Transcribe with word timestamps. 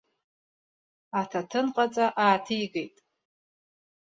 Аҭаҭынҟаҵа 1.19 2.05
ааҭигеит. 2.23 2.95